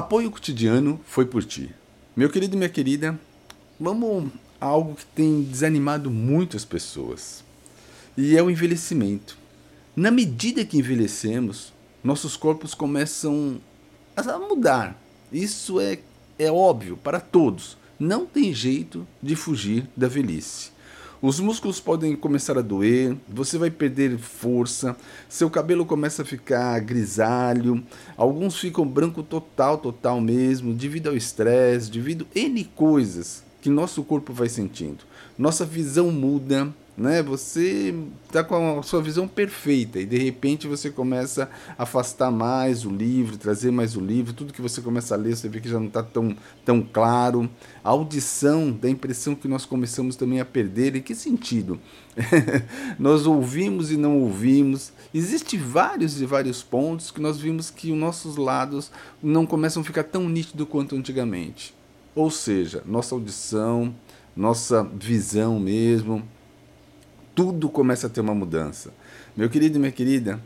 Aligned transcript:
Apoio 0.00 0.30
cotidiano 0.30 0.98
foi 1.04 1.26
por 1.26 1.44
ti. 1.44 1.74
Meu 2.16 2.30
querido 2.30 2.54
e 2.54 2.56
minha 2.56 2.70
querida, 2.70 3.20
vamos 3.78 4.32
a 4.58 4.64
algo 4.64 4.94
que 4.94 5.04
tem 5.04 5.42
desanimado 5.42 6.10
muitas 6.10 6.64
pessoas. 6.64 7.44
E 8.16 8.34
é 8.34 8.42
o 8.42 8.48
envelhecimento. 8.50 9.36
Na 9.94 10.10
medida 10.10 10.64
que 10.64 10.78
envelhecemos, 10.78 11.70
nossos 12.02 12.34
corpos 12.34 12.72
começam 12.72 13.60
a 14.16 14.38
mudar. 14.38 14.98
Isso 15.30 15.78
é, 15.78 15.98
é 16.38 16.50
óbvio 16.50 16.96
para 16.96 17.20
todos. 17.20 17.76
Não 17.98 18.24
tem 18.24 18.54
jeito 18.54 19.06
de 19.22 19.36
fugir 19.36 19.86
da 19.94 20.08
velhice. 20.08 20.70
Os 21.22 21.38
músculos 21.38 21.78
podem 21.78 22.16
começar 22.16 22.56
a 22.56 22.62
doer, 22.62 23.14
você 23.28 23.58
vai 23.58 23.70
perder 23.70 24.16
força, 24.16 24.96
seu 25.28 25.50
cabelo 25.50 25.84
começa 25.84 26.22
a 26.22 26.24
ficar 26.24 26.80
grisalho, 26.80 27.84
alguns 28.16 28.58
ficam 28.58 28.86
branco 28.86 29.22
total, 29.22 29.76
total 29.76 30.18
mesmo, 30.18 30.72
devido 30.72 31.08
ao 31.08 31.16
estresse, 31.16 31.90
devido 31.90 32.26
a 32.34 32.38
N 32.38 32.64
coisas 32.74 33.44
que 33.60 33.68
nosso 33.68 34.02
corpo 34.02 34.32
vai 34.32 34.48
sentindo. 34.48 35.04
Nossa 35.36 35.66
visão 35.66 36.10
muda, 36.10 36.74
né? 36.96 37.22
Você 37.22 37.94
está 38.26 38.44
com 38.44 38.78
a 38.78 38.82
sua 38.82 39.00
visão 39.00 39.26
perfeita 39.26 39.98
e 39.98 40.04
de 40.04 40.18
repente 40.18 40.66
você 40.66 40.90
começa 40.90 41.50
a 41.78 41.84
afastar 41.84 42.30
mais 42.30 42.84
o 42.84 42.90
livro, 42.90 43.38
trazer 43.38 43.70
mais 43.70 43.96
o 43.96 44.00
livro, 44.00 44.32
tudo 44.32 44.52
que 44.52 44.60
você 44.60 44.80
começa 44.80 45.14
a 45.14 45.16
ler, 45.18 45.36
você 45.36 45.48
vê 45.48 45.60
que 45.60 45.68
já 45.68 45.78
não 45.78 45.86
está 45.86 46.02
tão, 46.02 46.36
tão 46.64 46.82
claro. 46.82 47.48
A 47.82 47.88
audição, 47.90 48.70
da 48.70 48.88
impressão 48.88 49.34
que 49.34 49.48
nós 49.48 49.64
começamos 49.64 50.16
também 50.16 50.40
a 50.40 50.44
perder. 50.44 50.96
Em 50.96 51.00
que 51.00 51.14
sentido? 51.14 51.80
nós 52.98 53.26
ouvimos 53.26 53.90
e 53.90 53.96
não 53.96 54.18
ouvimos. 54.20 54.92
Existem 55.14 55.58
vários 55.58 56.20
e 56.20 56.26
vários 56.26 56.62
pontos 56.62 57.10
que 57.10 57.20
nós 57.20 57.38
vimos 57.38 57.70
que 57.70 57.90
os 57.90 57.98
nossos 57.98 58.36
lados 58.36 58.90
não 59.22 59.46
começam 59.46 59.82
a 59.82 59.84
ficar 59.84 60.04
tão 60.04 60.28
nítido 60.28 60.66
quanto 60.66 60.96
antigamente. 60.96 61.74
Ou 62.14 62.30
seja, 62.30 62.82
nossa 62.84 63.14
audição, 63.14 63.94
nossa 64.36 64.82
visão 64.82 65.58
mesmo, 65.58 66.22
tudo 67.34 67.68
começa 67.68 68.06
a 68.06 68.10
ter 68.10 68.20
uma 68.20 68.34
mudança. 68.34 68.92
Meu 69.36 69.48
querido 69.48 69.76
e 69.76 69.80
minha 69.80 69.92
querida, 69.92 70.40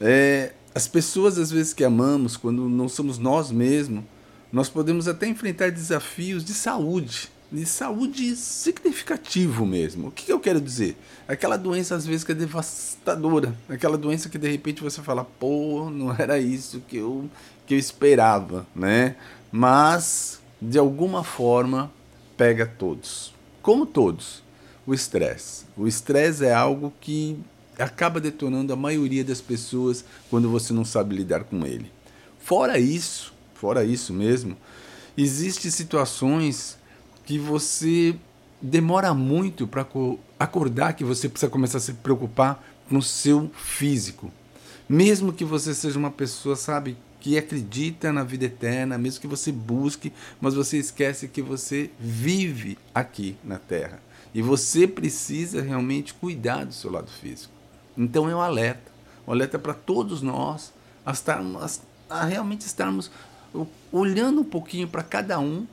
é, 0.00 0.52
as 0.74 0.86
pessoas 0.86 1.38
às 1.38 1.50
vezes 1.50 1.72
que 1.72 1.84
amamos, 1.84 2.36
quando 2.36 2.68
não 2.68 2.88
somos 2.88 3.18
nós 3.18 3.50
mesmos, 3.50 4.04
nós 4.52 4.68
podemos 4.68 5.08
até 5.08 5.26
enfrentar 5.26 5.72
desafios 5.72 6.44
de 6.44 6.54
saúde, 6.54 7.28
de 7.50 7.66
saúde 7.66 8.36
significativo 8.36 9.66
mesmo. 9.66 10.08
O 10.08 10.10
que, 10.12 10.26
que 10.26 10.32
eu 10.32 10.38
quero 10.38 10.60
dizer? 10.60 10.96
Aquela 11.26 11.56
doença 11.56 11.96
às 11.96 12.06
vezes 12.06 12.22
que 12.22 12.30
é 12.30 12.34
devastadora, 12.36 13.56
aquela 13.68 13.98
doença 13.98 14.28
que 14.28 14.38
de 14.38 14.48
repente 14.48 14.82
você 14.82 15.02
fala, 15.02 15.24
pô, 15.24 15.90
não 15.90 16.14
era 16.16 16.38
isso 16.38 16.80
que 16.86 16.98
eu, 16.98 17.28
que 17.66 17.74
eu 17.74 17.78
esperava, 17.78 18.64
né? 18.74 19.16
Mas, 19.50 20.40
de 20.62 20.78
alguma 20.78 21.24
forma, 21.24 21.90
pega 22.36 22.64
todos. 22.64 23.34
Como 23.60 23.86
todos 23.86 24.43
o 24.86 24.94
estresse. 24.94 25.64
O 25.76 25.86
estresse 25.86 26.44
é 26.44 26.52
algo 26.52 26.92
que 27.00 27.38
acaba 27.78 28.20
detonando 28.20 28.72
a 28.72 28.76
maioria 28.76 29.24
das 29.24 29.40
pessoas 29.40 30.04
quando 30.30 30.48
você 30.48 30.72
não 30.72 30.84
sabe 30.84 31.16
lidar 31.16 31.44
com 31.44 31.66
ele. 31.66 31.90
Fora 32.38 32.78
isso, 32.78 33.32
fora 33.54 33.84
isso 33.84 34.12
mesmo, 34.12 34.56
existem 35.16 35.70
situações 35.70 36.76
que 37.24 37.38
você 37.38 38.14
demora 38.60 39.12
muito 39.14 39.66
para 39.66 39.86
acordar 40.38 40.94
que 40.94 41.04
você 41.04 41.28
precisa 41.28 41.50
começar 41.50 41.78
a 41.78 41.80
se 41.80 41.94
preocupar 41.94 42.62
com 42.88 42.98
o 42.98 43.02
seu 43.02 43.50
físico. 43.54 44.30
Mesmo 44.88 45.32
que 45.32 45.44
você 45.44 45.74
seja 45.74 45.98
uma 45.98 46.10
pessoa, 46.10 46.54
sabe, 46.56 46.96
que 47.20 47.38
acredita 47.38 48.12
na 48.12 48.22
vida 48.22 48.44
eterna, 48.44 48.98
mesmo 48.98 49.20
que 49.20 49.26
você 49.26 49.50
busque, 49.50 50.12
mas 50.40 50.54
você 50.54 50.76
esquece 50.76 51.26
que 51.26 51.40
você 51.40 51.90
vive 51.98 52.76
aqui 52.94 53.36
na 53.42 53.58
terra. 53.58 53.98
E 54.34 54.42
você 54.42 54.86
precisa 54.86 55.62
realmente 55.62 56.12
cuidar 56.12 56.64
do 56.64 56.74
seu 56.74 56.90
lado 56.90 57.08
físico. 57.08 57.52
Então 57.96 58.28
é 58.28 58.34
um 58.34 58.40
alerta. 58.40 58.92
Um 59.26 59.32
alerta 59.32 59.58
para 59.58 59.72
todos 59.72 60.20
nós 60.20 60.72
a, 61.06 61.12
estarmos, 61.12 61.80
a 62.10 62.24
realmente 62.24 62.66
estarmos 62.66 63.10
olhando 63.92 64.40
um 64.40 64.44
pouquinho 64.44 64.88
para 64.88 65.04
cada 65.04 65.38
um, 65.38 65.64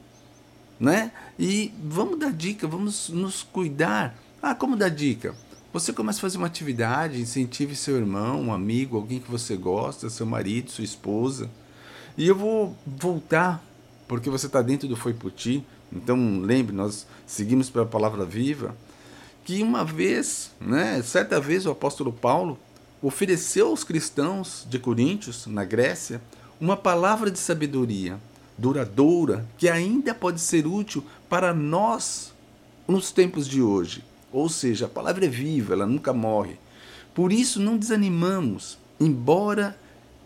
né? 0.80 1.12
E 1.40 1.74
vamos 1.84 2.20
dar 2.20 2.32
dica, 2.32 2.68
vamos 2.68 3.10
nos 3.10 3.42
cuidar. 3.42 4.16
Ah, 4.42 4.54
como 4.54 4.76
dar 4.76 4.90
dica? 4.90 5.36
Você 5.74 5.92
começa 5.94 6.20
a 6.20 6.22
fazer 6.22 6.38
uma 6.38 6.48
atividade, 6.48 7.20
incentive 7.20 7.76
seu 7.76 7.98
irmão, 7.98 8.42
um 8.42 8.54
amigo, 8.54 8.98
alguém 8.98 9.20
que 9.20 9.32
você 9.32 9.56
gosta, 9.56 10.10
seu 10.10 10.26
marido, 10.26 10.70
sua 10.70 10.84
esposa. 10.84 11.50
E 12.18 12.28
eu 12.28 12.36
vou 12.36 12.76
voltar, 12.86 13.64
porque 14.08 14.30
você 14.30 14.48
está 14.48 14.62
dentro 14.62 14.88
do 14.88 14.98
Foi 14.98 15.14
Por 15.14 15.32
Ti, 15.32 15.66
então, 15.94 16.40
lembre, 16.40 16.74
nós 16.74 17.06
seguimos 17.28 17.69
pela 17.69 17.85
palavra 17.85 18.24
viva, 18.24 18.75
que 19.44 19.62
uma 19.62 19.84
vez, 19.84 20.52
né, 20.59 21.02
certa 21.02 21.40
vez 21.40 21.66
o 21.66 21.72
apóstolo 21.72 22.13
Paulo 22.13 22.57
ofereceu 23.02 23.68
aos 23.68 23.84
cristãos 23.84 24.66
de 24.69 24.79
Coríntios, 24.79 25.47
na 25.47 25.66
Grécia, 25.66 26.22
uma 26.59 26.78
palavra 26.78 27.29
de 27.29 27.40
sabedoria 27.40 28.19
duradoura 28.57 29.46
que 29.57 29.68
ainda 29.68 30.13
pode 30.13 30.40
ser 30.40 30.68
útil 30.68 31.03
para 31.28 31.53
nós 31.53 32.31
nos 32.88 33.12
tempos 33.12 33.47
de 33.47 33.62
hoje. 33.62 34.03
Ou 34.31 34.47
seja, 34.47 34.85
a 34.85 34.90
palavra 34.90 35.25
é 35.25 35.29
viva, 35.29 35.73
ela 35.73 35.88
nunca 35.88 36.13
morre. 36.13 36.58
Por 37.13 37.34
isso 37.34 37.59
não 37.59 37.75
desanimamos, 37.75 38.78
embora 39.00 39.75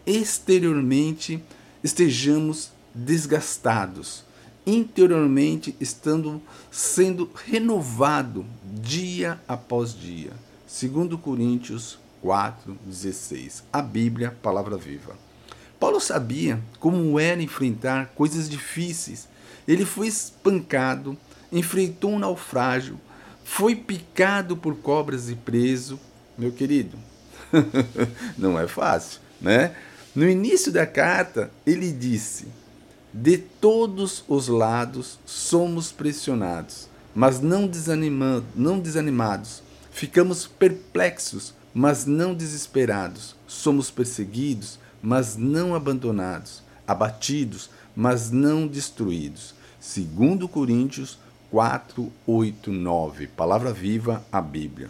exteriormente 0.05 1.41
estejamos 1.81 2.69
desgastados 2.93 4.25
interiormente 4.65 5.75
estando 5.79 6.41
sendo 6.71 7.29
renovado 7.45 8.45
dia 8.63 9.39
após 9.47 9.93
dia. 9.93 10.31
Segundo 10.65 11.17
Coríntios 11.17 11.99
4:16. 12.23 13.63
A 13.71 13.81
Bíblia, 13.81 14.35
palavra 14.41 14.77
viva. 14.77 15.15
Paulo 15.79 15.99
sabia 15.99 16.59
como 16.79 17.19
era 17.19 17.41
enfrentar 17.41 18.07
coisas 18.15 18.49
difíceis. 18.49 19.27
Ele 19.67 19.85
foi 19.85 20.07
espancado, 20.07 21.17
enfrentou 21.51 22.11
um 22.11 22.19
naufrágio, 22.19 22.99
foi 23.43 23.75
picado 23.75 24.57
por 24.57 24.75
cobras 24.77 25.29
e 25.29 25.35
preso. 25.35 25.99
Meu 26.37 26.51
querido, 26.51 26.97
não 28.37 28.59
é 28.59 28.67
fácil, 28.67 29.21
né? 29.39 29.75
No 30.15 30.27
início 30.27 30.71
da 30.71 30.85
carta, 30.85 31.51
ele 31.65 31.91
disse: 31.91 32.47
de 33.17 33.37
todos 33.37 34.25
os 34.27 34.49
lados 34.49 35.17
somos 35.25 35.89
pressionados, 35.89 36.89
mas 37.15 37.39
não, 37.39 37.65
desanimando, 37.65 38.45
não 38.53 38.77
desanimados. 38.77 39.63
Ficamos 39.89 40.45
perplexos, 40.45 41.53
mas 41.73 42.05
não 42.05 42.33
desesperados. 42.33 43.33
Somos 43.47 43.89
perseguidos, 43.89 44.77
mas 45.01 45.37
não 45.37 45.73
abandonados. 45.73 46.61
Abatidos, 46.85 47.69
mas 47.95 48.31
não 48.31 48.67
destruídos. 48.67 49.55
Segundo 49.79 50.45
Coríntios 50.49 51.17
4, 51.51 52.11
8, 52.27 52.69
9. 52.69 53.27
Palavra 53.27 53.71
viva, 53.71 54.25
a 54.29 54.41
Bíblia. 54.41 54.89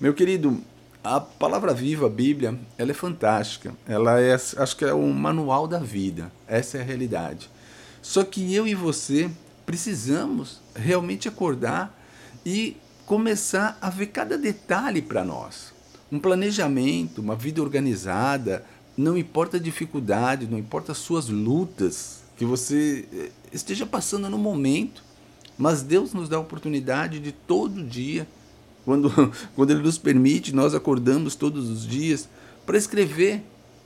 Meu 0.00 0.14
querido, 0.14 0.62
a 1.02 1.20
palavra 1.20 1.72
viva, 1.72 2.06
a 2.06 2.10
Bíblia, 2.10 2.58
ela 2.76 2.90
é 2.90 2.94
fantástica. 2.94 3.74
Ela 3.86 4.20
é, 4.20 4.34
acho 4.34 4.76
que 4.76 4.84
é 4.84 4.94
um 4.94 5.12
manual 5.12 5.66
da 5.66 5.78
vida. 5.78 6.30
Essa 6.46 6.78
é 6.78 6.80
a 6.80 6.84
realidade. 6.84 7.50
Só 8.02 8.24
que 8.24 8.54
eu 8.54 8.66
e 8.66 8.74
você 8.74 9.30
precisamos 9.64 10.60
realmente 10.74 11.28
acordar 11.28 11.96
e 12.44 12.76
começar 13.06 13.78
a 13.80 13.90
ver 13.90 14.06
cada 14.06 14.36
detalhe 14.36 15.02
para 15.02 15.24
nós. 15.24 15.72
Um 16.10 16.18
planejamento, 16.18 17.20
uma 17.20 17.36
vida 17.36 17.62
organizada, 17.62 18.64
não 18.96 19.16
importa 19.16 19.56
a 19.58 19.60
dificuldade, 19.60 20.46
não 20.46 20.58
importa 20.58 20.92
as 20.92 20.98
suas 20.98 21.28
lutas 21.28 22.22
que 22.36 22.44
você 22.44 23.06
eh, 23.12 23.30
esteja 23.52 23.86
passando 23.86 24.28
no 24.30 24.38
momento, 24.38 25.02
mas 25.56 25.82
Deus 25.82 26.12
nos 26.12 26.28
dá 26.28 26.36
a 26.36 26.40
oportunidade 26.40 27.18
de 27.20 27.32
todo 27.32 27.82
dia 27.82 28.26
quando, 28.88 29.12
quando 29.54 29.70
Ele 29.70 29.82
nos 29.82 29.98
permite, 29.98 30.54
nós 30.54 30.74
acordamos 30.74 31.34
todos 31.34 31.68
os 31.68 31.86
dias 31.86 32.26
para 32.64 32.78
escrever 32.78 33.42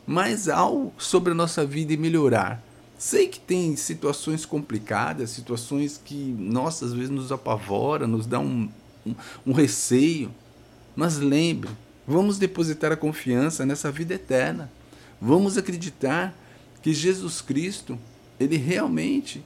mais 0.07 0.49
algo 0.49 0.93
sobre 0.97 1.33
a 1.33 1.35
nossa 1.35 1.67
vida 1.67 1.93
e 1.93 1.97
melhorar. 1.97 2.63
Sei 2.97 3.27
que 3.27 3.41
tem 3.41 3.75
situações 3.75 4.47
complicadas, 4.47 5.31
situações 5.31 6.01
que, 6.05 6.15
nossa, 6.15 6.85
às 6.85 6.93
vezes 6.93 7.11
nos 7.11 7.33
apavora, 7.33 8.07
nos 8.07 8.27
dá 8.27 8.39
um, 8.39 8.69
um, 9.05 9.15
um 9.45 9.53
receio, 9.53 10.33
mas 10.95 11.19
lembre, 11.19 11.71
vamos 12.07 12.39
depositar 12.39 12.93
a 12.93 12.97
confiança 12.97 13.67
nessa 13.67 13.91
vida 13.91 14.15
eterna. 14.15 14.71
Vamos 15.21 15.59
acreditar 15.59 16.33
que 16.81 16.95
Jesus 16.95 17.41
Cristo, 17.41 17.99
Ele 18.39 18.57
realmente, 18.57 19.45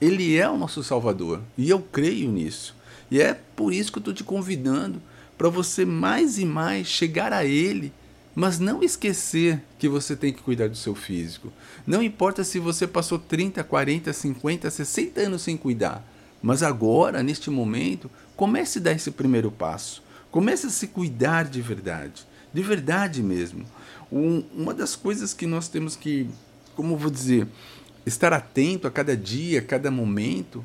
Ele 0.00 0.36
é 0.36 0.50
o 0.50 0.58
nosso 0.58 0.82
Salvador. 0.82 1.40
E 1.56 1.70
eu 1.70 1.80
creio 1.80 2.32
nisso. 2.32 2.76
E 3.10 3.20
é 3.20 3.38
por 3.56 3.72
isso 3.72 3.90
que 3.90 3.98
eu 3.98 4.00
estou 4.00 4.14
te 4.14 4.24
convidando 4.24 5.00
para 5.36 5.48
você 5.48 5.84
mais 5.84 6.38
e 6.38 6.44
mais 6.44 6.86
chegar 6.86 7.32
a 7.32 7.44
Ele, 7.44 7.92
mas 8.34 8.58
não 8.58 8.82
esquecer 8.82 9.62
que 9.78 9.88
você 9.88 10.14
tem 10.14 10.32
que 10.32 10.42
cuidar 10.42 10.68
do 10.68 10.76
seu 10.76 10.94
físico. 10.94 11.52
Não 11.86 12.02
importa 12.02 12.44
se 12.44 12.58
você 12.58 12.86
passou 12.86 13.18
30, 13.18 13.64
40, 13.64 14.12
50, 14.12 14.70
60 14.70 15.20
anos 15.22 15.42
sem 15.42 15.56
cuidar, 15.56 16.04
mas 16.42 16.62
agora, 16.62 17.22
neste 17.22 17.50
momento, 17.50 18.10
comece 18.36 18.78
a 18.78 18.82
dar 18.82 18.92
esse 18.92 19.10
primeiro 19.10 19.50
passo. 19.50 20.02
Comece 20.30 20.66
a 20.66 20.70
se 20.70 20.88
cuidar 20.88 21.46
de 21.46 21.60
verdade, 21.60 22.26
de 22.52 22.62
verdade 22.62 23.22
mesmo. 23.22 23.64
Um, 24.10 24.44
uma 24.54 24.74
das 24.74 24.94
coisas 24.94 25.34
que 25.34 25.46
nós 25.46 25.68
temos 25.68 25.96
que, 25.96 26.28
como 26.76 26.96
vou 26.96 27.10
dizer, 27.10 27.46
estar 28.06 28.32
atento 28.32 28.86
a 28.86 28.90
cada 28.90 29.16
dia, 29.16 29.60
a 29.60 29.62
cada 29.62 29.90
momento, 29.90 30.64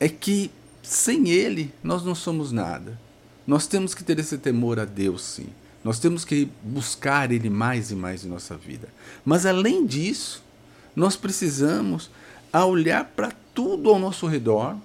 é 0.00 0.08
que 0.08 0.50
sem 0.86 1.28
Ele 1.28 1.72
nós 1.82 2.04
não 2.04 2.14
somos 2.14 2.52
nada. 2.52 2.98
Nós 3.44 3.66
temos 3.66 3.94
que 3.94 4.04
ter 4.04 4.18
esse 4.18 4.38
temor 4.38 4.78
a 4.78 4.84
Deus, 4.84 5.22
sim. 5.22 5.48
Nós 5.82 5.98
temos 5.98 6.24
que 6.24 6.48
buscar 6.62 7.30
Ele 7.30 7.50
mais 7.50 7.90
e 7.90 7.94
mais 7.94 8.24
em 8.24 8.28
nossa 8.28 8.56
vida. 8.56 8.88
Mas 9.24 9.44
além 9.46 9.84
disso, 9.84 10.42
nós 10.94 11.16
precisamos 11.16 12.10
olhar 12.52 13.04
para 13.04 13.32
tudo 13.52 13.90
ao 13.90 13.98
nosso 13.98 14.26
redor, 14.26 14.76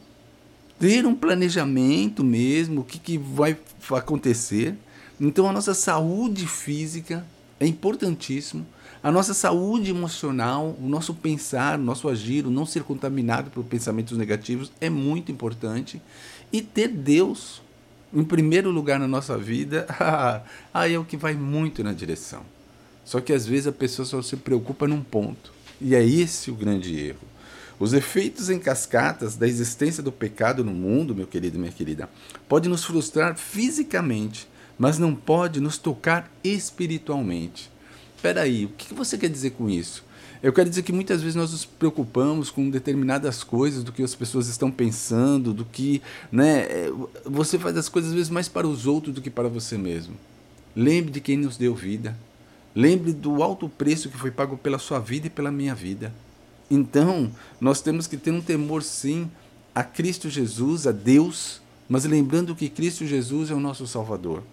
ter 0.80 1.06
um 1.06 1.16
planejamento 1.16 2.24
mesmo, 2.24 2.82
o 2.82 2.84
que, 2.84 3.00
que 3.00 3.18
vai 3.18 3.58
acontecer. 3.92 4.76
Então 5.20 5.48
a 5.48 5.54
nossa 5.54 5.74
saúde 5.74 6.48
física 6.48 7.26
é 7.60 7.68
importantíssimo. 7.68 8.66
A 9.04 9.12
nossa 9.12 9.34
saúde 9.34 9.90
emocional, 9.90 10.78
o 10.80 10.88
nosso 10.88 11.16
pensar, 11.16 11.80
o 11.80 11.82
nosso 11.82 12.08
agir, 12.08 12.46
o 12.46 12.52
não 12.52 12.68
ser 12.68 12.84
contaminado 12.84 13.50
por 13.50 13.64
pensamentos 13.64 14.16
negativos 14.16 14.72
é 14.80 14.92
muito 14.92 15.32
importante. 15.32 16.00
E 16.54 16.62
ter 16.62 16.88
Deus 16.88 17.64
em 18.14 18.24
primeiro 18.24 18.70
lugar 18.70 19.00
na 19.00 19.08
nossa 19.08 19.38
vida, 19.40 19.88
aí 20.72 20.94
é 20.94 21.00
o 21.00 21.06
que 21.06 21.18
vai 21.18 21.34
muito 21.34 21.84
na 21.84 21.94
direção. 21.94 22.44
Só 23.04 23.20
que 23.20 23.34
às 23.34 23.46
vezes 23.46 23.68
a 23.68 23.72
pessoa 23.72 24.06
só 24.06 24.22
se 24.22 24.38
preocupa 24.38 24.88
num 24.88 25.02
ponto. 25.02 25.52
E 25.80 25.96
é 25.96 26.06
esse 26.06 26.52
o 26.52 26.56
grande 26.56 26.96
erro. 26.96 27.28
Os 27.80 27.94
efeitos 27.94 28.52
em 28.52 28.60
cascatas 28.60 29.36
da 29.36 29.48
existência 29.48 30.04
do 30.04 30.12
pecado 30.12 30.64
no 30.64 30.72
mundo, 30.72 31.16
meu 31.16 31.26
querido 31.26 31.58
minha 31.58 31.72
querida, 31.72 32.08
pode 32.48 32.70
nos 32.70 32.84
frustrar 32.84 33.36
fisicamente, 33.36 34.48
mas 34.78 35.00
não 35.00 35.16
pode 35.16 35.60
nos 35.60 35.80
tocar 35.80 36.30
espiritualmente. 36.44 37.71
Espera 38.22 38.42
aí, 38.42 38.66
o 38.66 38.70
que 38.70 38.94
você 38.94 39.18
quer 39.18 39.32
dizer 39.32 39.50
com 39.50 39.68
isso? 39.68 40.04
Eu 40.44 40.54
quero 40.54 40.70
dizer 40.70 40.84
que 40.84 40.94
muitas 40.94 41.24
vezes 41.24 41.36
nós 41.36 41.54
nos 41.54 41.66
preocupamos 41.66 42.52
com 42.52 42.70
determinadas 42.70 43.44
coisas, 43.44 43.84
do 43.84 43.92
que 43.92 44.04
as 44.04 44.14
pessoas 44.14 44.48
estão 44.48 44.70
pensando, 44.70 45.52
do 45.52 45.66
que. 45.66 46.04
Né, 46.32 46.60
é, 46.60 46.92
você 47.26 47.58
faz 47.58 47.76
as 47.76 47.90
coisas 47.90 48.12
às 48.12 48.16
vezes 48.16 48.30
mais 48.30 48.48
para 48.48 48.68
os 48.68 48.86
outros 48.86 49.16
do 49.16 49.24
que 49.24 49.32
para 49.32 49.50
você 49.50 49.76
mesmo. 49.76 50.14
Lembre 50.76 51.10
de 51.10 51.20
quem 51.20 51.36
nos 51.36 51.58
deu 51.58 51.74
vida. 51.74 52.16
Lembre 52.76 53.12
do 53.12 53.42
alto 53.42 53.68
preço 53.68 54.08
que 54.08 54.18
foi 54.20 54.30
pago 54.30 54.56
pela 54.56 54.78
sua 54.78 55.00
vida 55.00 55.26
e 55.26 55.30
pela 55.32 55.52
minha 55.52 55.74
vida. 55.74 56.14
Então, 56.70 57.32
nós 57.60 57.82
temos 57.82 58.06
que 58.06 58.18
ter 58.18 58.30
um 58.30 58.40
temor, 58.40 58.84
sim, 58.84 59.32
a 59.74 59.84
Cristo 59.84 60.30
Jesus, 60.30 60.86
a 60.86 60.92
Deus, 60.92 61.60
mas 61.90 62.06
lembrando 62.06 62.56
que 62.56 62.70
Cristo 62.70 63.04
Jesus 63.04 63.50
é 63.50 63.56
o 63.56 63.60
nosso 63.60 63.88
Salvador. 63.88 64.44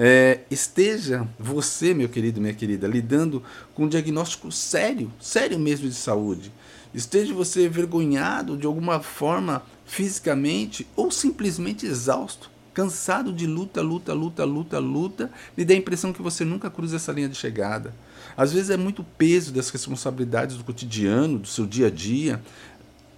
É, 0.00 0.42
esteja 0.48 1.26
você, 1.36 1.92
meu 1.92 2.08
querido, 2.08 2.40
minha 2.40 2.54
querida, 2.54 2.86
lidando 2.86 3.42
com 3.74 3.82
um 3.82 3.88
diagnóstico 3.88 4.52
sério, 4.52 5.10
sério 5.20 5.58
mesmo 5.58 5.88
de 5.88 5.94
saúde. 5.96 6.52
Esteja 6.94 7.34
você 7.34 7.66
envergonhado 7.66 8.56
de 8.56 8.64
alguma 8.64 9.00
forma 9.00 9.60
fisicamente 9.84 10.86
ou 10.94 11.10
simplesmente 11.10 11.84
exausto, 11.84 12.48
cansado 12.72 13.32
de 13.32 13.44
luta, 13.44 13.82
luta, 13.82 14.14
luta, 14.14 14.44
luta, 14.44 14.78
luta, 14.78 15.32
e 15.56 15.64
dá 15.64 15.74
a 15.74 15.76
impressão 15.76 16.12
que 16.12 16.22
você 16.22 16.44
nunca 16.44 16.70
cruza 16.70 16.94
essa 16.94 17.10
linha 17.10 17.28
de 17.28 17.36
chegada. 17.36 17.92
Às 18.36 18.52
vezes 18.52 18.70
é 18.70 18.76
muito 18.76 19.02
peso 19.02 19.52
das 19.52 19.68
responsabilidades 19.68 20.56
do 20.56 20.62
cotidiano, 20.62 21.40
do 21.40 21.48
seu 21.48 21.66
dia 21.66 21.88
a 21.88 21.90
dia. 21.90 22.40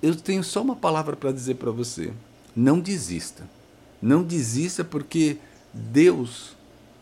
Eu 0.03 0.17
tenho 0.17 0.43
só 0.43 0.62
uma 0.62 0.76
palavra 0.76 1.15
para 1.15 1.31
dizer 1.31 1.56
para 1.56 1.71
você: 1.71 2.11
não 2.56 2.81
desista. 2.81 3.47
Não 4.00 4.23
desista 4.23 4.83
porque 4.83 5.37
Deus 5.75 6.56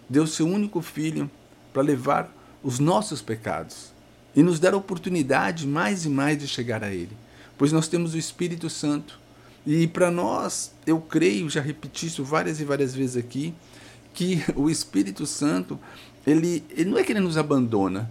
deu 0.09 0.27
seu 0.27 0.47
único 0.47 0.81
filho 0.81 1.31
para 1.73 1.83
levar 1.83 2.33
os 2.63 2.79
nossos 2.79 3.23
pecados 3.23 3.93
e 4.35 4.43
nos 4.43 4.59
dar 4.59 4.75
a 4.75 4.77
oportunidade 4.77 5.67
mais 5.67 6.05
e 6.05 6.09
mais 6.09 6.39
de 6.39 6.47
chegar 6.47 6.83
a 6.83 6.93
Ele, 6.93 7.17
pois 7.57 7.73
nós 7.73 7.89
temos 7.89 8.15
o 8.15 8.19
Espírito 8.19 8.71
Santo. 8.71 9.19
E 9.67 9.87
para 9.87 10.11
nós, 10.11 10.73
eu 10.87 11.01
creio, 11.01 11.51
já 11.51 11.61
repeti 11.61 12.07
isso 12.07 12.25
várias 12.25 12.61
e 12.61 12.65
várias 12.65 12.95
vezes 12.95 13.17
aqui, 13.17 13.55
que 14.15 14.43
o 14.57 14.71
Espírito 14.71 15.27
Santo, 15.27 15.79
ele, 16.27 16.65
ele 16.71 16.91
não 16.91 16.99
é 16.99 17.05
que 17.05 17.13
ele 17.13 17.21
nos 17.21 17.37
abandona, 17.37 18.11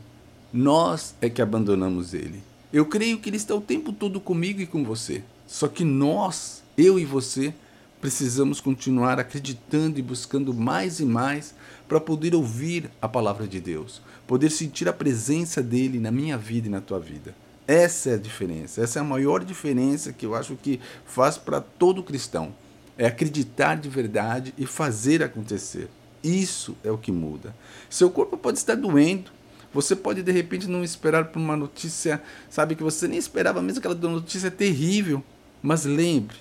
nós 0.53 1.15
é 1.21 1.29
que 1.29 1.41
abandonamos 1.41 2.13
ele. 2.13 2.41
Eu 2.71 2.85
creio 2.85 3.17
que 3.17 3.29
ele 3.29 3.37
está 3.37 3.55
o 3.55 3.61
tempo 3.61 3.91
todo 3.93 4.19
comigo 4.19 4.61
e 4.61 4.65
com 4.65 4.83
você. 4.83 5.23
Só 5.47 5.67
que 5.67 5.83
nós, 5.83 6.61
eu 6.77 6.99
e 6.99 7.05
você, 7.05 7.53
precisamos 7.99 8.61
continuar 8.61 9.19
acreditando 9.19 9.99
e 9.99 10.01
buscando 10.01 10.53
mais 10.53 10.99
e 10.99 11.05
mais 11.05 11.55
para 11.87 11.99
poder 11.99 12.35
ouvir 12.35 12.89
a 13.01 13.07
palavra 13.07 13.47
de 13.47 13.59
Deus, 13.59 14.01
poder 14.27 14.49
sentir 14.51 14.87
a 14.87 14.93
presença 14.93 15.63
dele 15.63 15.99
na 15.99 16.11
minha 16.11 16.37
vida 16.37 16.67
e 16.67 16.71
na 16.71 16.81
tua 16.81 16.99
vida. 16.99 17.35
Essa 17.67 18.11
é 18.11 18.13
a 18.13 18.17
diferença, 18.17 18.81
essa 18.81 18.99
é 18.99 19.01
a 19.01 19.05
maior 19.05 19.43
diferença 19.43 20.13
que 20.13 20.25
eu 20.25 20.35
acho 20.35 20.55
que 20.55 20.79
faz 21.05 21.37
para 21.37 21.59
todo 21.59 22.03
cristão. 22.03 22.53
É 22.97 23.05
acreditar 23.05 23.75
de 23.75 23.89
verdade 23.89 24.53
e 24.57 24.65
fazer 24.65 25.21
acontecer. 25.21 25.89
Isso 26.23 26.75
é 26.83 26.89
o 26.89 26.97
que 26.97 27.11
muda. 27.11 27.55
Seu 27.89 28.09
corpo 28.09 28.37
pode 28.37 28.57
estar 28.57 28.75
doendo, 28.75 29.31
você 29.73 29.95
pode 29.95 30.23
de 30.23 30.31
repente 30.31 30.67
não 30.67 30.83
esperar 30.83 31.25
por 31.25 31.39
uma 31.39 31.55
notícia, 31.55 32.21
sabe, 32.49 32.75
que 32.75 32.83
você 32.83 33.07
nem 33.07 33.19
esperava, 33.19 33.61
mesmo 33.61 33.79
aquela 33.79 33.95
notícia 33.95 34.49
terrível. 34.49 35.23
Mas 35.61 35.85
lembre, 35.85 36.37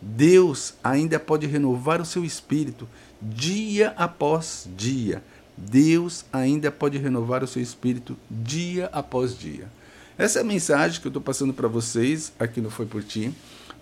Deus 0.00 0.74
ainda 0.82 1.18
pode 1.18 1.46
renovar 1.46 2.00
o 2.00 2.06
seu 2.06 2.24
espírito 2.24 2.88
dia 3.20 3.92
após 3.96 4.68
dia. 4.76 5.22
Deus 5.56 6.24
ainda 6.32 6.70
pode 6.70 6.96
renovar 6.96 7.44
o 7.44 7.46
seu 7.46 7.60
espírito 7.60 8.16
dia 8.30 8.88
após 8.92 9.38
dia. 9.38 9.68
Essa 10.16 10.38
é 10.38 10.42
a 10.42 10.44
mensagem 10.44 11.00
que 11.00 11.06
eu 11.06 11.10
estou 11.10 11.22
passando 11.22 11.52
para 11.52 11.68
vocês 11.68 12.32
aqui 12.38 12.60
no 12.60 12.70
Foi 12.70 12.86
Por 12.86 13.02
Ti, 13.02 13.32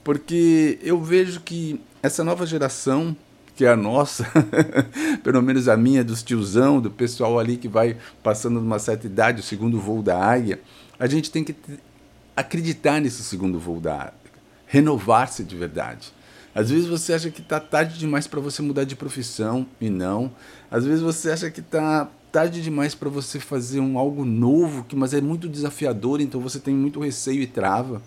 porque 0.03 0.79
eu 0.82 1.00
vejo 1.00 1.41
que 1.41 1.81
essa 2.03 2.25
nova 2.25 2.47
geração, 2.47 3.17
que 3.55 3.65
é 3.65 3.69
a 3.69 3.76
nossa, 3.76 4.25
pelo 5.23 5.43
menos 5.43 5.69
a 5.69 5.76
minha, 5.76 6.05
dos 6.05 6.23
tiozão, 6.23 6.81
do 6.81 6.91
pessoal 6.91 7.38
ali 7.38 7.56
que 7.56 7.69
vai 7.69 7.97
passando 8.23 8.61
numa 8.61 8.79
certa 8.79 9.06
idade, 9.06 9.41
o 9.41 9.44
segundo 9.44 9.81
voo 9.81 10.03
da 10.03 10.17
águia, 10.17 10.61
a 10.99 11.06
gente 11.06 11.31
tem 11.31 11.44
que 11.44 11.55
acreditar 12.37 13.00
nesse 13.00 13.25
segundo 13.25 13.59
voo 13.59 13.81
da 13.81 14.12
renovar-se 14.69 15.43
de 15.43 15.56
verdade. 15.56 16.13
Às 16.55 16.70
vezes 16.70 16.87
você 16.87 17.13
acha 17.13 17.31
que 17.31 17.41
está 17.41 17.58
tarde 17.58 17.98
demais 17.98 18.27
para 18.27 18.41
você 18.41 18.63
mudar 18.63 18.84
de 18.84 18.96
profissão 18.96 19.67
e 19.81 19.91
não. 19.91 20.31
Às 20.70 20.84
vezes 20.84 21.01
você 21.01 21.31
acha 21.31 21.51
que 21.51 21.60
está 21.60 22.08
tarde 22.31 22.63
demais 22.63 22.94
para 22.94 23.08
você 23.08 23.41
fazer 23.41 23.81
um 23.81 23.98
algo 23.98 24.25
novo, 24.25 24.84
que 24.84 24.94
mas 24.94 25.15
é 25.15 25.20
muito 25.20 25.48
desafiador, 25.48 26.20
então 26.20 26.41
você 26.41 26.58
tem 26.58 26.75
muito 26.75 27.01
receio 27.01 27.43
e 27.43 27.46
trava. 27.46 28.03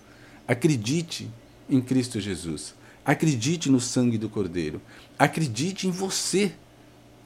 Acredite 0.47 1.29
em 1.69 1.81
Cristo 1.81 2.19
Jesus. 2.19 2.75
Acredite 3.03 3.69
no 3.69 3.79
sangue 3.79 4.17
do 4.17 4.29
Cordeiro. 4.29 4.81
Acredite 5.17 5.87
em 5.87 5.91
você, 5.91 6.51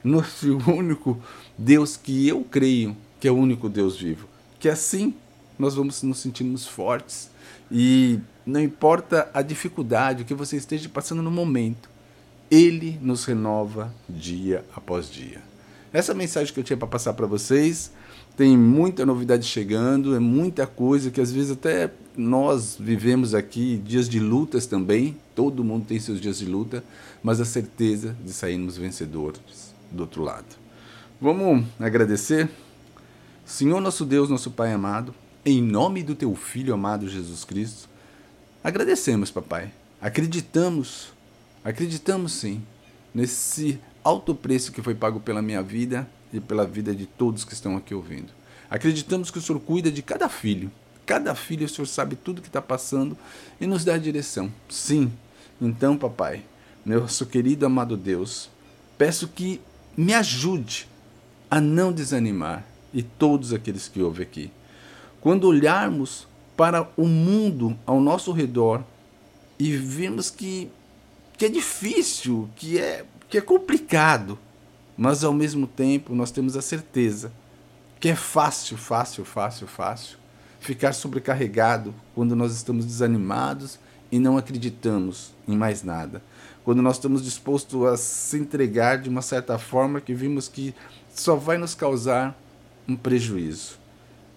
no 0.02 0.24
único 0.66 1.20
Deus 1.58 1.96
que 1.96 2.26
eu 2.26 2.42
creio 2.42 2.96
que 3.18 3.28
é 3.28 3.30
o 3.30 3.36
único 3.36 3.68
Deus 3.68 3.98
vivo. 3.98 4.28
Que 4.58 4.68
assim 4.68 5.14
nós 5.58 5.74
vamos 5.74 6.02
nos 6.02 6.18
sentirmos 6.18 6.66
fortes 6.66 7.30
e 7.70 8.20
não 8.44 8.60
importa 8.60 9.28
a 9.34 9.42
dificuldade 9.42 10.24
que 10.24 10.34
você 10.34 10.56
esteja 10.56 10.88
passando 10.88 11.22
no 11.22 11.30
momento, 11.30 11.88
Ele 12.50 12.98
nos 13.02 13.24
renova 13.24 13.92
dia 14.08 14.64
após 14.74 15.10
dia. 15.10 15.42
Essa 15.92 16.14
mensagem 16.14 16.52
que 16.52 16.60
eu 16.60 16.64
tinha 16.64 16.76
para 16.76 16.88
passar 16.88 17.14
para 17.14 17.26
vocês. 17.26 17.90
Tem 18.36 18.54
muita 18.54 19.06
novidade 19.06 19.46
chegando, 19.46 20.14
é 20.14 20.18
muita 20.18 20.66
coisa 20.66 21.10
que 21.10 21.22
às 21.22 21.32
vezes 21.32 21.52
até 21.52 21.90
nós 22.14 22.76
vivemos 22.78 23.34
aqui 23.34 23.80
dias 23.82 24.10
de 24.10 24.20
lutas 24.20 24.66
também. 24.66 25.16
Todo 25.34 25.64
mundo 25.64 25.86
tem 25.86 25.98
seus 25.98 26.20
dias 26.20 26.38
de 26.38 26.44
luta, 26.44 26.84
mas 27.22 27.40
a 27.40 27.46
certeza 27.46 28.14
de 28.22 28.30
sairmos 28.34 28.76
vencedores 28.76 29.74
do 29.90 30.02
outro 30.02 30.22
lado. 30.22 30.44
Vamos 31.18 31.64
agradecer? 31.80 32.46
Senhor 33.46 33.80
nosso 33.80 34.04
Deus, 34.04 34.28
nosso 34.28 34.50
Pai 34.50 34.70
amado, 34.70 35.14
em 35.46 35.62
nome 35.62 36.02
do 36.02 36.14
teu 36.14 36.34
filho 36.34 36.74
amado 36.74 37.08
Jesus 37.08 37.44
Cristo, 37.44 37.88
Agradecemos, 38.66 39.30
papai. 39.30 39.70
Acreditamos, 40.00 41.12
acreditamos 41.62 42.32
sim, 42.32 42.60
nesse 43.14 43.78
alto 44.02 44.34
preço 44.34 44.72
que 44.72 44.82
foi 44.82 44.92
pago 44.92 45.20
pela 45.20 45.40
minha 45.40 45.62
vida 45.62 46.04
e 46.32 46.40
pela 46.40 46.66
vida 46.66 46.92
de 46.92 47.06
todos 47.06 47.44
que 47.44 47.52
estão 47.52 47.76
aqui 47.76 47.94
ouvindo. 47.94 48.32
Acreditamos 48.68 49.30
que 49.30 49.38
o 49.38 49.40
Senhor 49.40 49.60
cuida 49.60 49.88
de 49.88 50.02
cada 50.02 50.28
filho. 50.28 50.68
Cada 51.06 51.32
filho, 51.36 51.64
o 51.64 51.68
Senhor 51.68 51.86
sabe 51.86 52.16
tudo 52.16 52.42
que 52.42 52.48
está 52.48 52.60
passando 52.60 53.16
e 53.60 53.68
nos 53.68 53.84
dá 53.84 53.94
a 53.94 53.98
direção. 53.98 54.52
Sim. 54.68 55.12
Então, 55.60 55.96
papai, 55.96 56.42
nosso 56.84 57.24
querido 57.24 57.66
amado 57.66 57.96
Deus, 57.96 58.50
peço 58.98 59.28
que 59.28 59.60
me 59.96 60.12
ajude 60.12 60.88
a 61.48 61.60
não 61.60 61.92
desanimar 61.92 62.66
e 62.92 63.00
todos 63.00 63.52
aqueles 63.52 63.86
que 63.86 64.02
ouvem 64.02 64.26
aqui. 64.26 64.50
Quando 65.26 65.48
olharmos 65.48 66.28
para 66.56 66.88
o 66.96 67.04
mundo 67.04 67.76
ao 67.84 68.00
nosso 68.00 68.30
redor 68.30 68.84
e 69.58 69.76
vemos 69.76 70.30
que, 70.30 70.70
que 71.36 71.46
é 71.46 71.48
difícil, 71.48 72.48
que 72.54 72.78
é, 72.78 73.04
que 73.28 73.36
é 73.36 73.40
complicado, 73.40 74.38
mas 74.96 75.24
ao 75.24 75.32
mesmo 75.32 75.66
tempo 75.66 76.14
nós 76.14 76.30
temos 76.30 76.56
a 76.56 76.62
certeza 76.62 77.32
que 77.98 78.08
é 78.08 78.14
fácil, 78.14 78.76
fácil, 78.76 79.24
fácil, 79.24 79.66
fácil 79.66 80.16
ficar 80.60 80.92
sobrecarregado 80.92 81.92
quando 82.14 82.36
nós 82.36 82.52
estamos 82.52 82.84
desanimados 82.84 83.80
e 84.12 84.20
não 84.20 84.38
acreditamos 84.38 85.34
em 85.48 85.56
mais 85.56 85.82
nada. 85.82 86.22
Quando 86.64 86.80
nós 86.82 86.98
estamos 86.98 87.24
dispostos 87.24 87.84
a 87.84 87.96
se 87.96 88.38
entregar 88.38 89.02
de 89.02 89.08
uma 89.08 89.22
certa 89.22 89.58
forma 89.58 90.00
que 90.00 90.14
vimos 90.14 90.46
que 90.46 90.72
só 91.12 91.34
vai 91.34 91.58
nos 91.58 91.74
causar 91.74 92.40
um 92.86 92.94
prejuízo. 92.94 93.85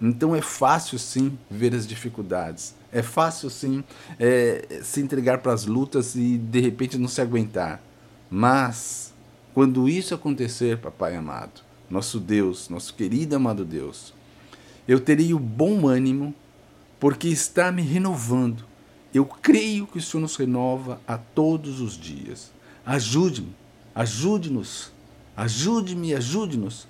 Então 0.02 0.36
é 0.36 0.42
fácil 0.42 0.98
sim 0.98 1.38
ver 1.52 1.76
as 1.76 1.86
dificuldades, 1.86 2.74
é 2.92 3.02
fácil 3.02 3.50
sim 3.50 3.84
é, 4.18 4.80
se 4.82 5.02
entregar 5.02 5.40
para 5.40 5.52
as 5.52 5.66
lutas 5.66 6.16
e 6.16 6.38
de 6.38 6.62
repente 6.62 6.98
não 6.98 7.08
se 7.08 7.20
aguentar. 7.22 7.82
Mas 8.32 9.14
quando 9.54 9.90
isso 9.90 10.16
acontecer, 10.16 10.78
papai 10.78 11.16
amado, 11.16 11.62
nosso 11.90 12.20
Deus, 12.20 12.70
nosso 12.70 12.94
querido 12.94 13.36
amado 13.36 13.66
Deus, 13.66 14.14
eu 14.88 15.00
terei 15.00 15.34
o 15.34 15.40
bom 15.40 15.88
ânimo 15.88 16.34
porque 17.00 17.28
está 17.28 17.72
me 17.72 17.82
renovando. 17.82 18.64
Eu 19.14 19.26
creio 19.26 19.88
que 19.88 19.98
o 19.98 20.02
Senhor 20.02 20.22
nos 20.22 20.36
renova 20.36 21.02
a 21.08 21.18
todos 21.18 21.82
os 21.82 21.98
dias. 21.98 22.52
Ajude-me, 22.86 23.56
ajude-nos, 23.94 24.92
ajude-me, 25.36 26.14
ajude-nos 26.14 26.88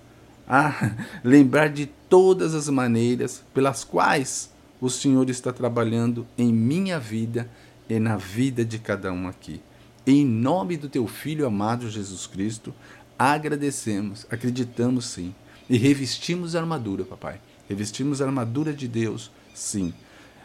a 0.49 0.95
lembrar 1.23 1.69
de 1.69 1.85
todas 1.85 2.55
as 2.55 2.67
maneiras 2.67 3.43
pelas 3.53 3.83
quais 3.83 4.51
o 4.81 4.89
Senhor 4.89 5.29
está 5.29 5.53
trabalhando 5.53 6.25
em 6.35 6.51
minha 6.51 6.99
vida 6.99 7.47
e 7.87 7.99
na 7.99 8.17
vida 8.17 8.65
de 8.65 8.79
cada 8.79 9.13
um 9.13 9.27
aqui. 9.27 9.61
Em 10.07 10.25
nome 10.25 10.75
do 10.75 10.89
teu 10.89 11.05
filho 11.05 11.45
amado 11.45 11.89
Jesus 11.89 12.25
Cristo, 12.25 12.73
agradecemos, 13.17 14.25
acreditamos 14.31 15.05
sim 15.05 15.35
e 15.69 15.77
revestimos 15.77 16.55
a 16.55 16.61
armadura, 16.61 17.05
papai. 17.05 17.39
Revestimos 17.67 18.19
a 18.21 18.25
armadura 18.25 18.73
de 18.73 18.87
Deus, 18.87 19.31
sim. 19.53 19.93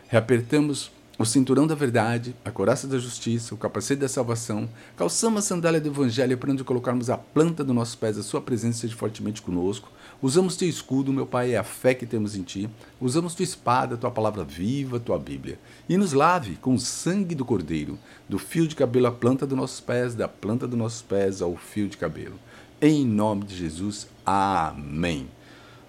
Reapertamos 0.09 0.91
o 1.17 1.25
cinturão 1.25 1.65
da 1.65 1.77
verdade, 1.77 2.35
a 2.45 2.51
coraça 2.51 2.89
da 2.89 2.99
justiça, 2.99 3.55
o 3.55 3.59
capacete 3.59 4.01
da 4.01 4.09
salvação, 4.09 4.69
calçamos 4.97 5.45
a 5.45 5.47
sandália 5.47 5.81
do 5.81 5.89
evangelho 5.89 6.37
para 6.37 6.51
onde 6.51 6.65
colocarmos 6.65 7.09
a 7.09 7.17
planta 7.17 7.63
dos 7.63 7.75
nossos 7.75 7.95
pés, 7.95 8.19
a 8.19 8.23
sua 8.23 8.41
presença 8.41 8.81
seja 8.81 8.97
fortemente 8.97 9.41
conosco. 9.41 9.93
Usamos 10.21 10.57
teu 10.57 10.69
escudo, 10.69 11.13
meu 11.13 11.25
Pai, 11.25 11.53
é 11.53 11.57
a 11.57 11.63
fé 11.63 11.95
que 11.95 12.05
temos 12.05 12.35
em 12.35 12.43
ti. 12.43 12.69
Usamos 13.01 13.35
tua 13.35 13.45
espada, 13.45 13.97
tua 13.97 14.11
palavra 14.11 14.43
viva, 14.43 14.99
tua 14.99 15.19
Bíblia. 15.19 15.59
E 15.89 15.97
nos 15.97 16.13
lave 16.13 16.57
com 16.57 16.75
o 16.75 16.81
sangue 16.81 17.37
do 17.37 17.45
Cordeiro, 17.45 17.97
do 18.29 18.39
fio 18.39 18.67
de 18.67 18.75
cabelo 18.75 19.07
à 19.07 19.13
planta 19.13 19.47
dos 19.47 19.57
nossos 19.57 19.81
pés, 19.81 20.17
da 20.17 20.27
planta 20.27 20.67
dos 20.67 20.79
nossos 20.79 21.03
pés 21.03 21.41
ao 21.41 21.57
fio 21.57 21.89
de 21.89 21.97
cabelo. 21.97 22.35
Em 22.83 23.07
nome 23.07 23.45
de 23.45 23.57
Jesus, 23.57 24.09
amém. 24.27 25.29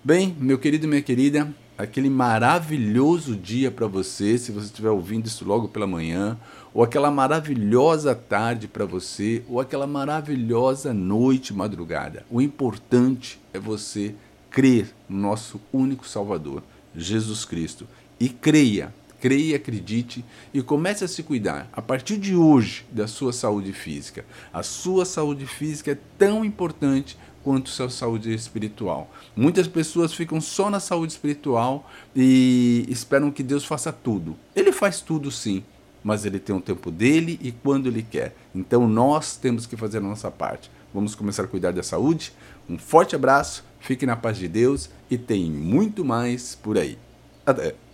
Bem, 0.03 0.36
meu 0.39 0.60
querido 0.60 0.86
e 0.86 0.88
minha 0.88 1.01
querida, 1.01 1.51
aquele 1.77 2.10
maravilhoso 2.10 3.36
dia 3.36 3.70
para 3.70 3.88
você, 3.88 4.38
se 4.38 4.51
você 4.51 4.67
estiver 4.67 4.89
ouvindo 4.89 5.25
isso 5.25 5.46
logo 5.46 5.67
pela 5.67 5.88
manhã, 5.88 6.38
ou 6.74 6.84
aquela 6.84 7.12
maravilhosa 7.12 8.15
tarde 8.15 8.67
para 8.67 8.86
você, 8.86 9.44
ou 9.48 9.60
aquela 9.60 9.88
maravilhosa 9.88 10.94
noite, 10.94 11.53
madrugada. 11.53 12.25
O 12.29 12.41
importante 12.41 13.39
é 13.53 13.60
você 13.60 14.13
crer 14.50 14.94
no 15.10 15.17
nosso 15.17 15.60
único 15.72 16.08
Salvador, 16.08 16.63
Jesus 16.96 17.44
Cristo. 17.44 17.88
E 18.20 18.29
creia, 18.29 18.94
creia 19.20 19.58
acredite 19.58 20.24
e 20.53 20.62
comece 20.62 21.03
a 21.03 21.08
se 21.08 21.24
cuidar 21.24 21.67
a 21.74 21.82
partir 21.82 22.17
de 22.17 22.36
hoje 22.36 22.86
da 22.91 23.08
sua 23.08 23.34
saúde 23.34 23.74
física. 23.74 24.25
A 24.53 24.63
sua 24.63 25.03
saúde 25.03 25.46
física 25.46 25.91
é 25.91 25.98
tão 26.17 26.46
importante 26.46 27.17
quanto 27.45 27.69
sua 27.69 27.91
saúde 27.91 28.33
espiritual. 28.33 29.07
Muitas 29.35 29.67
pessoas 29.67 30.11
ficam 30.11 30.41
só 30.41 30.67
na 30.67 30.79
saúde 30.79 31.13
espiritual 31.13 31.87
e 32.15 32.83
esperam 32.89 33.29
que 33.29 33.43
Deus 33.43 33.63
faça 33.63 33.93
tudo. 33.93 34.35
Ele 34.55 34.71
faz 34.71 34.99
tudo 34.99 35.29
sim, 35.29 35.63
mas 36.03 36.25
ele 36.25 36.39
tem 36.39 36.55
um 36.55 36.59
tempo 36.59 36.89
dele 36.89 37.39
e 37.39 37.51
quando 37.51 37.85
ele 37.85 38.01
quer. 38.01 38.35
Então 38.53 38.87
nós 38.87 39.37
temos 39.37 39.67
que 39.67 39.77
fazer 39.77 39.99
a 39.99 40.01
nossa 40.01 40.31
parte. 40.31 40.71
Vamos 40.91 41.13
começar 41.13 41.43
a 41.43 41.47
cuidar 41.47 41.71
da 41.71 41.83
saúde? 41.83 42.33
Um 42.67 42.79
forte 42.79 43.15
abraço, 43.15 43.63
fique 43.79 44.07
na 44.07 44.15
paz 44.15 44.37
de 44.37 44.47
Deus 44.47 44.89
e 45.07 45.15
tem 45.15 45.51
muito 45.51 46.03
mais 46.03 46.55
por 46.55 46.79
aí. 46.79 46.97
Até! 47.45 47.85